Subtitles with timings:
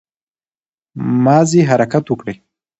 [1.23, 2.33] مازې حرکت وکړٸ